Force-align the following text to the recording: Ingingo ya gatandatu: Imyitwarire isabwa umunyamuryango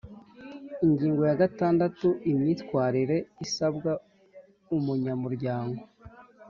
Ingingo 0.85 1.21
ya 1.29 1.37
gatandatu: 1.41 2.07
Imyitwarire 2.31 3.17
isabwa 3.45 3.91
umunyamuryango 4.75 5.81